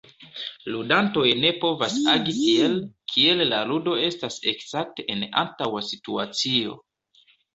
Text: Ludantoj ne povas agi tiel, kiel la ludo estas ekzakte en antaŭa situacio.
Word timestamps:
Ludantoj 0.75 1.25
ne 1.41 1.49
povas 1.65 1.97
agi 2.13 2.33
tiel, 2.37 2.79
kiel 3.13 3.43
la 3.51 3.59
ludo 3.73 3.93
estas 4.07 4.39
ekzakte 4.53 5.05
en 5.17 5.23
antaŭa 5.43 5.83
situacio. 5.91 6.75